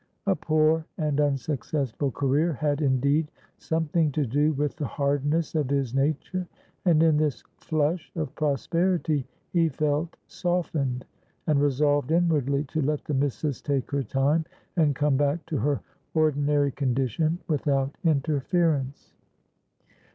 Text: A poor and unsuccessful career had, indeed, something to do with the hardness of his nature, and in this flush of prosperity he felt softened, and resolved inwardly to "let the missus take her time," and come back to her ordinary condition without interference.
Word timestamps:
A 0.25 0.35
poor 0.35 0.83
and 0.97 1.21
unsuccessful 1.21 2.09
career 2.09 2.53
had, 2.53 2.81
indeed, 2.81 3.29
something 3.59 4.11
to 4.13 4.25
do 4.25 4.51
with 4.51 4.75
the 4.75 4.87
hardness 4.87 5.53
of 5.53 5.69
his 5.69 5.93
nature, 5.93 6.47
and 6.85 7.03
in 7.03 7.17
this 7.17 7.43
flush 7.59 8.11
of 8.15 8.33
prosperity 8.33 9.27
he 9.51 9.69
felt 9.69 10.17
softened, 10.25 11.05
and 11.45 11.61
resolved 11.61 12.09
inwardly 12.09 12.63
to 12.63 12.81
"let 12.81 13.05
the 13.05 13.13
missus 13.13 13.61
take 13.61 13.91
her 13.91 14.01
time," 14.01 14.43
and 14.75 14.95
come 14.95 15.17
back 15.17 15.45
to 15.45 15.57
her 15.59 15.81
ordinary 16.15 16.71
condition 16.71 17.37
without 17.47 17.93
interference. 18.03 19.13